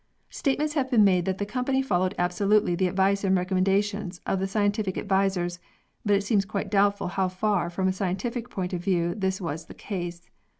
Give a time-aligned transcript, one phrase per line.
[0.31, 4.47] Statements have been made that the company followed absolutely the advice and recommendations of the
[4.47, 5.59] scientific advisers,
[6.03, 9.65] but it seems quite doubtful how far from a scientific point of view this was
[9.65, 10.31] the case.